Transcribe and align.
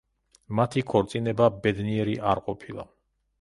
მათი 0.59 0.81
ქორწინება 0.91 1.51
ბედნიერი 1.67 2.17
არ 2.33 2.43
ყოფილა. 2.49 2.89